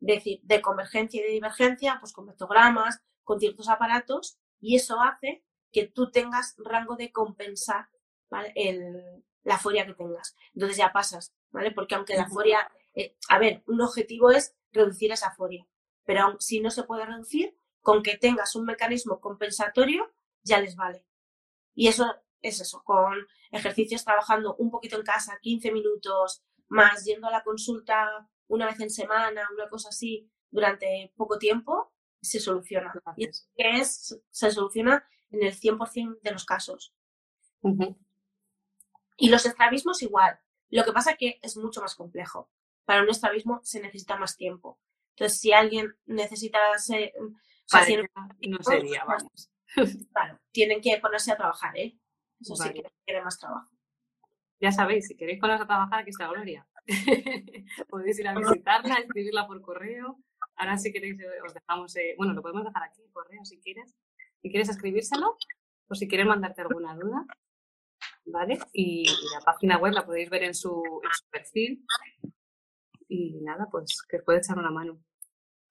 [0.00, 5.44] decir, de convergencia y de divergencia, pues con vectogramas, con ciertos aparatos, y eso hace
[5.70, 7.88] que tú tengas rango de compensar
[8.32, 8.52] ¿vale?
[8.56, 10.34] El, la foria que tengas.
[10.54, 11.70] Entonces ya pasas, ¿vale?
[11.70, 15.66] Porque aunque la foria, eh, a ver, un objetivo es reducir esa foria,
[16.04, 20.76] pero aun, si no se puede reducir, con que tengas un mecanismo compensatorio, ya les
[20.76, 21.04] vale.
[21.74, 27.28] Y eso es eso, con ejercicios trabajando un poquito en casa, 15 minutos, más yendo
[27.28, 32.92] a la consulta una vez en semana, una cosa así, durante poco tiempo, se soluciona.
[33.16, 36.94] Y es que es, se soluciona en el 100% de los casos.
[39.16, 40.38] Y los estrabismos igual.
[40.70, 42.50] Lo que pasa es que es mucho más complejo.
[42.92, 44.78] Para un estrabismo se necesita más tiempo.
[45.16, 46.58] Entonces, si alguien necesita...
[46.76, 49.50] Ser, no sería, vamos.
[50.12, 51.96] Claro, tienen que ponerse a trabajar, ¿eh?
[52.38, 53.70] Eso sí que quiere más trabajo.
[54.60, 56.66] Ya sabéis, si queréis poneros a trabajar, aquí está Gloria.
[57.88, 60.18] Podéis ir a visitarla, escribirla por correo.
[60.56, 63.94] Ahora si queréis eh, os dejamos, eh, bueno, lo podemos dejar aquí, correo si quieres.
[64.42, 65.38] Si quieres escribírselo
[65.88, 67.24] o si quieres mandarte alguna duda,
[68.26, 68.58] ¿vale?
[68.74, 71.86] Y, la página web la podéis ver en su, en su perfil.
[73.14, 74.98] Y nada, pues que os puede echar una mano.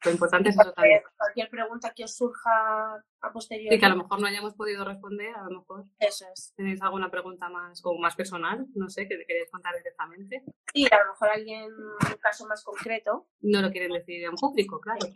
[0.06, 1.02] Lo importante es eso también.
[1.18, 3.76] Cualquier pregunta que os surja a posteriori.
[3.76, 5.86] Y que a lo mejor no hayamos podido responder, a lo mejor.
[5.98, 6.54] Eso es.
[6.56, 8.68] ¿Tenéis alguna pregunta más o más personal?
[8.76, 10.44] No sé, que queréis contar directamente.
[10.72, 13.28] Sí, a lo mejor alguien, un caso más concreto.
[13.42, 15.08] No lo quieren decir en público, claro.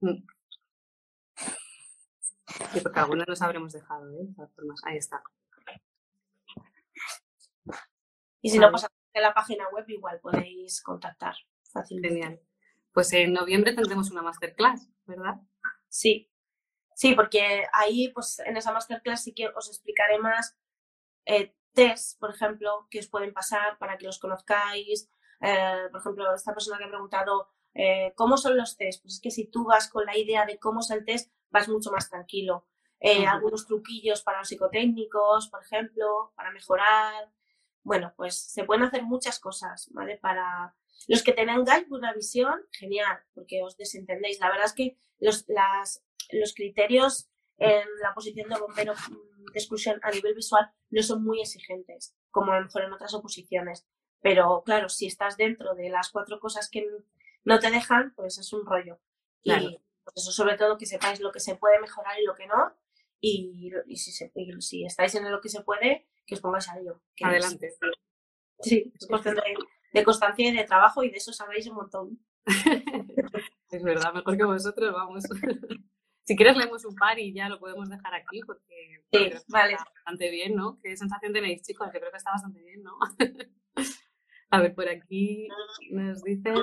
[0.00, 0.26] Mm.
[2.72, 4.28] Sí, porque algunos nos habremos dejado, ¿eh?
[4.84, 5.22] Ahí está.
[8.40, 8.86] Y si no, pues
[9.18, 11.34] en la página web igual podéis contactar
[11.72, 12.22] fácilmente.
[12.22, 12.40] Genial.
[12.92, 15.36] Pues en noviembre tendremos una masterclass, ¿verdad?
[15.88, 16.30] Sí,
[16.94, 20.56] sí, porque ahí, pues en esa masterclass sí que os explicaré más
[21.26, 25.10] eh, test, por ejemplo, que os pueden pasar para que los conozcáis.
[25.40, 29.02] Eh, por ejemplo, esta persona que ha preguntado eh, cómo son los test.
[29.02, 31.68] Pues es que si tú vas con la idea de cómo es el test, vas
[31.68, 32.66] mucho más tranquilo.
[33.00, 37.30] Eh, algunos truquillos para los psicotécnicos, por ejemplo, para mejorar.
[37.88, 40.18] Bueno, pues se pueden hacer muchas cosas, ¿vale?
[40.18, 44.38] Para los que tengáis una visión, genial, porque os desentendéis.
[44.40, 49.58] La verdad es que los, las, los criterios en la posición de bombero mm, de
[49.58, 53.86] exclusión a nivel visual no son muy exigentes, como a lo mejor en otras oposiciones.
[54.20, 56.86] Pero claro, si estás dentro de las cuatro cosas que
[57.44, 59.00] no te dejan, pues es un rollo.
[59.42, 62.46] Y pues eso, sobre todo, que sepáis lo que se puede mejorar y lo que
[62.48, 62.76] no.
[63.18, 67.00] Y, si, si estáis en lo que se puede, que os pongáis a ello.
[67.22, 67.72] Adelante.
[68.60, 69.36] sí, es cuestión
[69.92, 72.18] de, constancia y de trabajo y de eso sabéis un montón.
[73.70, 75.24] es verdad, mejor que vosotros, vamos.
[76.24, 79.72] si quieres leemos un par y ya lo podemos dejar aquí porque, sí, vale.
[79.72, 80.78] está bastante bien, ¿no?
[80.82, 81.88] ¿Qué sensación tenéis, chicos?
[81.92, 82.98] Yo creo que está bastante bien, ¿no?
[84.50, 85.48] a ver, por aquí
[85.90, 86.62] nos dicen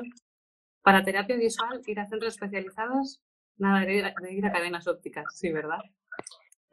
[0.83, 3.19] para terapia visual, ir a centros especializados,
[3.57, 3.95] nada de
[4.31, 5.79] ir a, cadenas ópticas, sí, ¿verdad?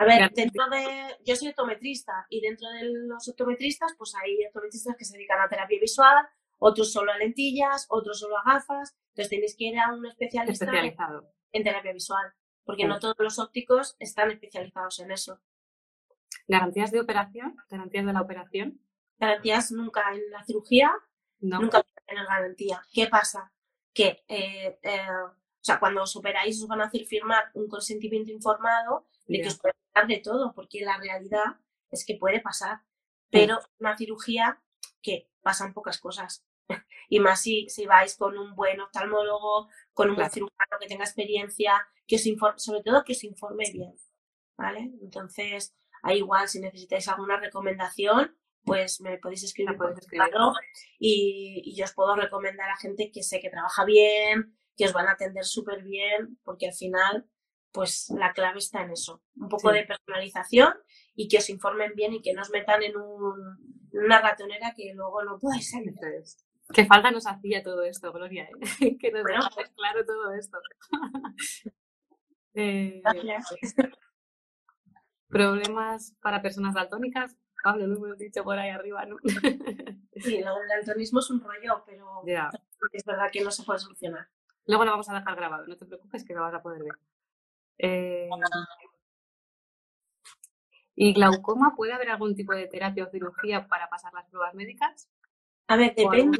[0.02, 1.16] A ver, dentro de.
[1.24, 5.48] Yo soy optometrista y dentro de los optometristas, pues hay optometristas que se dedican a
[5.48, 6.26] terapia visual,
[6.58, 8.96] otros solo a lentillas, otros solo a gafas.
[9.08, 12.32] Entonces tenéis que ir a un especialista especializado en terapia visual,
[12.64, 15.40] porque no todos los ópticos están especializados en eso.
[16.48, 17.56] ¿Garantías de operación?
[17.68, 18.80] ¿Garantías de la operación?
[19.18, 20.90] Garantías nunca en la cirugía,
[21.40, 22.82] nunca tener garantía.
[22.92, 23.52] ¿Qué pasa?
[23.92, 28.30] que, eh, eh, o sea, cuando os operáis os van a hacer firmar un consentimiento
[28.30, 29.60] informado de que os
[30.08, 31.58] de todo, porque la realidad
[31.90, 32.80] es que puede pasar,
[33.30, 34.62] pero una cirugía
[35.02, 36.44] que pasan pocas cosas.
[37.08, 41.04] y más si, si vais con un buen oftalmólogo, con un buen cirujano que tenga
[41.04, 43.94] experiencia, que os informe, sobre todo que os informe bien,
[44.56, 44.90] ¿vale?
[45.02, 49.94] Entonces, ahí igual, si necesitáis alguna recomendación, pues me podéis escribir, por
[50.98, 54.92] y, y, yo os puedo recomendar a gente que sé que trabaja bien, que os
[54.92, 57.26] van a atender súper bien, porque al final,
[57.72, 60.74] pues la clave está en eso, un poco de personalización
[61.14, 64.92] y que os informen bien y que no os metan en, un, una ratonera que
[64.94, 65.94] luego no podáis salir.
[66.72, 68.48] Qué falta nos hacía todo esto, Gloria,
[68.80, 68.96] ¿eh?
[68.98, 70.58] que nos bueno, claro todo esto.
[72.54, 73.02] eh,
[75.28, 79.16] problemas para personas daltónicas, Pablo, lo hemos dicho por ahí arriba, ¿no?
[80.16, 82.22] sí, del daltonismo es un rollo, pero
[82.92, 84.28] es verdad que no se puede solucionar.
[84.66, 86.94] Luego lo vamos a dejar grabado, no te preocupes que lo vas a poder ver.
[87.78, 88.28] Eh,
[90.94, 91.74] ¿Y glaucoma?
[91.76, 95.08] ¿Puede haber algún tipo de terapia o cirugía para pasar las pruebas médicas?
[95.66, 96.38] A ver, depende.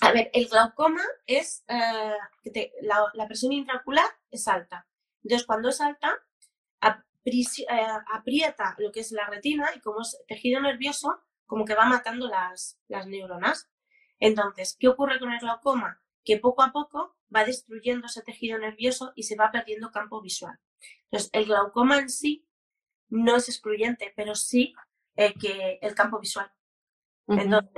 [0.00, 4.86] A ver, el glaucoma es eh, que la, la, presión intraocular es alta.
[5.22, 6.16] Entonces, cuando es alta,
[7.24, 11.84] eh, aprieta lo que es la retina y como es tejido nervioso, como que va
[11.84, 13.68] matando las, las neuronas.
[14.18, 16.00] Entonces, ¿qué ocurre con el glaucoma?
[16.24, 20.58] Que poco a poco va destruyendo ese tejido nervioso y se va perdiendo campo visual.
[21.04, 22.46] Entonces, el glaucoma en sí
[23.08, 24.74] no es excluyente, pero sí
[25.16, 26.50] eh, que el campo visual.
[27.26, 27.70] Entonces,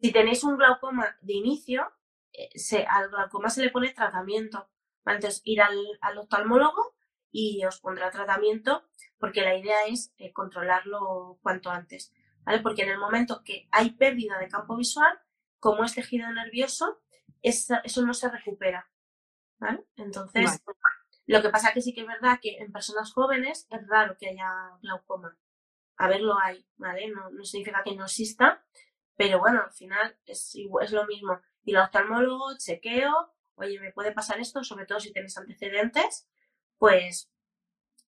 [0.00, 1.90] si tenéis un glaucoma de inicio,
[2.32, 4.68] eh, se, al glaucoma se le pone tratamiento.
[5.06, 6.96] Entonces, ir al, al oftalmólogo
[7.30, 8.84] y os pondrá tratamiento
[9.18, 12.12] porque la idea es eh, controlarlo cuanto antes,
[12.44, 12.60] ¿vale?
[12.60, 15.18] Porque en el momento que hay pérdida de campo visual,
[15.58, 17.00] como es tejido nervioso,
[17.44, 18.90] eso, no se recupera,
[19.58, 19.84] ¿vale?
[19.96, 20.62] Entonces,
[21.26, 24.30] lo que pasa que sí que es verdad que en personas jóvenes es raro que
[24.30, 25.38] haya glaucoma.
[25.96, 27.08] A ver, lo hay, ¿vale?
[27.08, 28.64] No, no significa que no exista,
[29.16, 31.40] pero bueno, al final es, es lo mismo.
[31.62, 36.28] Y el oftalmólogo, chequeo, oye, me puede pasar esto, sobre todo si tienes antecedentes,
[36.78, 37.30] pues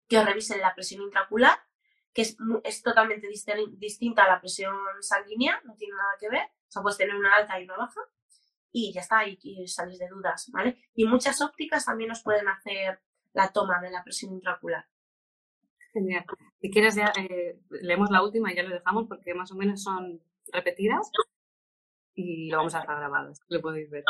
[0.07, 1.59] que os revisen la presión intraocular,
[2.13, 6.71] que es, es totalmente distinta a la presión sanguínea, no tiene nada que ver, o
[6.71, 8.01] sea, puedes tener una alta y una baja,
[8.77, 10.77] y ya está, y, y salís de dudas, ¿vale?
[10.95, 12.99] Y muchas ópticas también os pueden hacer
[13.31, 14.85] la toma de la presión intraocular.
[15.93, 16.25] Genial.
[16.59, 19.81] Si quieres ya eh, leemos la última y ya lo dejamos porque más o menos
[19.81, 20.21] son
[20.51, 21.09] repetidas
[22.15, 24.03] y lo vamos a dejar grabado, lo podéis ver.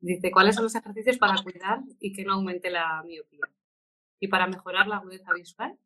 [0.00, 3.44] Dice, ¿cuáles son los ejercicios para cuidar y que no aumente la miopía?
[4.20, 5.78] y para mejorar la agudeza visual?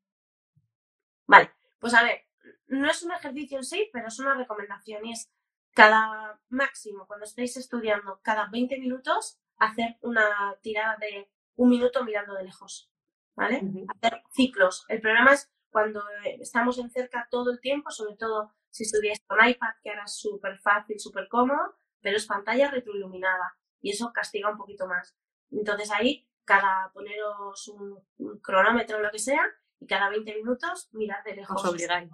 [1.26, 2.24] Vale, pues a ver,
[2.68, 5.30] no es un ejercicio en sí, pero es una recomendación y es
[5.74, 12.34] cada máximo, cuando estéis estudiando, cada 20 minutos, hacer una tirada de un minuto mirando
[12.34, 12.90] de lejos,
[13.34, 13.62] ¿vale?
[13.88, 14.84] Hacer ciclos.
[14.88, 16.02] El problema es cuando
[16.40, 20.16] estamos en cerca todo el tiempo, sobre todo si estudiáis con iPad, que ahora es
[20.16, 25.16] súper fácil, súper cómodo, pero es pantalla retroiluminada y eso castiga un poquito más.
[25.50, 28.02] Entonces ahí, cada poneros un,
[28.40, 29.42] cronómetro o lo que sea
[29.78, 31.62] y cada 20 minutos mirad de lejos.
[31.62, 32.10] Os obligáis.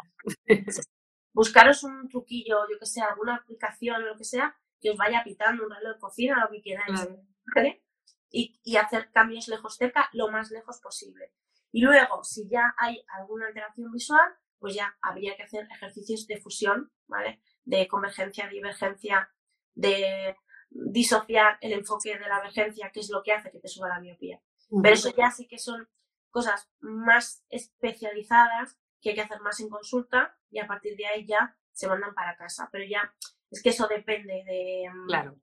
[1.32, 5.22] Buscaros un truquillo, yo que sé, alguna aplicación o lo que sea, que os vaya
[5.24, 7.08] pitando un reloj de cocina, lo que queráis.
[7.54, 7.84] ¿vale?
[8.30, 11.32] Y, y hacer cambios lejos cerca, lo más lejos posible.
[11.72, 16.40] Y luego, si ya hay alguna alteración visual, pues ya habría que hacer ejercicios de
[16.40, 17.40] fusión, ¿vale?
[17.64, 19.30] De convergencia, divergencia,
[19.74, 20.36] de
[20.70, 24.00] disociar el enfoque de la emergencia, que es lo que hace que te suba la
[24.00, 24.40] miopía.
[24.82, 25.88] Pero eso ya sí que son
[26.30, 31.26] cosas más especializadas que hay que hacer más en consulta y a partir de ahí
[31.26, 32.68] ya se mandan para casa.
[32.72, 33.14] Pero ya
[33.50, 34.90] es que eso depende de.
[34.92, 35.36] Mm, claro.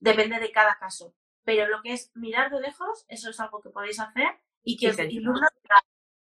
[0.00, 1.14] Depende de cada caso.
[1.44, 4.28] Pero lo que es mirar de lejos, eso es algo que podéis hacer
[4.62, 5.48] y que os ilumina,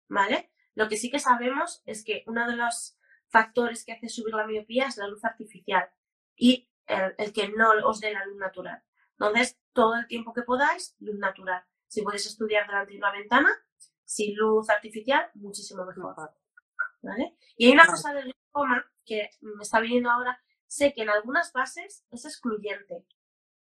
[0.08, 0.52] ¿vale?
[0.74, 2.98] Lo que sí que sabemos es que uno de los
[3.28, 5.90] factores que hace subir la miopía es la luz artificial
[6.36, 8.84] y el, que no os dé la luz natural.
[9.12, 11.64] Entonces, todo el tiempo que podáis, luz natural.
[11.88, 13.50] Si podéis estudiar delante de una ventana,
[14.04, 16.34] sin luz artificial, muchísimo mejor.
[17.02, 17.36] ¿Vale?
[17.58, 20.42] Y hay una cosa del glaucoma que me está viniendo ahora.
[20.68, 23.06] Sé que en algunas bases es excluyente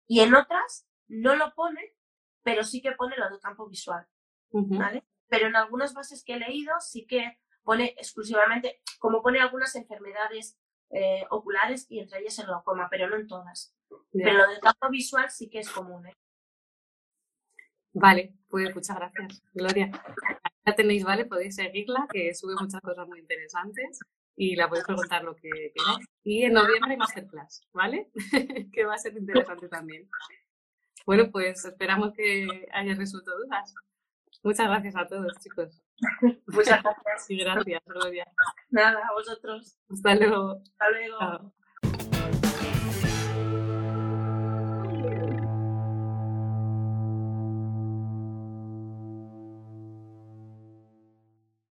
[0.07, 1.95] y en otras no lo pone,
[2.43, 4.07] pero sí que pone lo del campo visual.
[4.51, 5.05] ¿Vale?
[5.29, 10.59] pero en algunas bases que he leído sí que pone exclusivamente, como pone algunas enfermedades
[10.91, 13.75] eh, oculares y entre ellas el glaucoma, pero no en todas.
[14.13, 16.07] Pero lo del campo visual sí que es común.
[16.07, 16.13] ¿eh?
[17.93, 19.91] Vale, pues muchas gracias, Gloria.
[20.67, 21.25] Ya tenéis, ¿vale?
[21.25, 24.01] Podéis seguirla, que sube muchas cosas muy interesantes
[24.35, 26.07] y la podéis preguntar lo que queráis.
[26.25, 28.11] Y en noviembre hay masterclass, ¿vale?
[28.73, 30.09] que va a ser interesante también.
[31.07, 33.73] Bueno, pues esperamos que haya resuelto dudas.
[34.43, 35.83] Muchas gracias a todos, chicos.
[36.47, 36.97] Muchas gracias.
[37.31, 38.27] Y gracias, Gloria.
[38.69, 39.79] Nada, a vosotros.
[39.89, 40.63] Hasta luego.
[40.79, 41.55] Hasta luego.